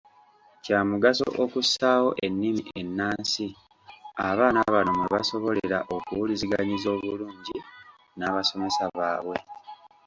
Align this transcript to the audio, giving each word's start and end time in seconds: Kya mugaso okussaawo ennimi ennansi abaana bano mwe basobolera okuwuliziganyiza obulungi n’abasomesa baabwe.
Kya 0.63 0.79
mugaso 0.89 1.25
okussaawo 1.43 2.09
ennimi 2.25 2.63
ennansi 2.81 3.47
abaana 4.29 4.59
bano 4.73 4.91
mwe 4.97 5.07
basobolera 5.13 5.77
okuwuliziganyiza 5.95 6.87
obulungi 6.97 7.57
n’abasomesa 8.17 8.83
baabwe. 8.97 9.37